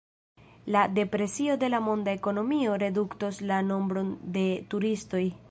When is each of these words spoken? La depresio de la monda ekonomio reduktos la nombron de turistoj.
La 0.75 0.87
depresio 0.87 1.57
de 1.63 1.69
la 1.73 1.79
monda 1.89 2.15
ekonomio 2.19 2.79
reduktos 2.85 3.43
la 3.53 3.61
nombron 3.71 4.11
de 4.41 4.49
turistoj. 4.75 5.25